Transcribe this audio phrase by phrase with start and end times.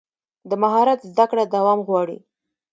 [0.49, 2.17] د مهارت زده کړه دوام غواړي.